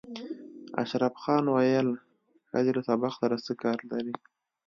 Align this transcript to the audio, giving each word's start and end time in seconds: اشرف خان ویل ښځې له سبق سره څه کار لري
اشرف 0.81 1.13
خان 1.23 1.45
ویل 1.55 1.89
ښځې 2.49 2.71
له 2.77 2.81
سبق 2.89 3.13
سره 3.21 3.35
څه 3.45 3.53
کار 3.63 3.79
لري 3.91 4.15